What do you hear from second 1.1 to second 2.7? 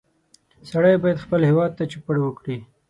خپل هېواد ته چوپړ وکړي